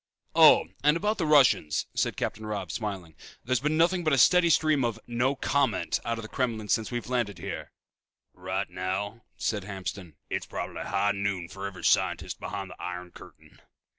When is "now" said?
8.67-9.25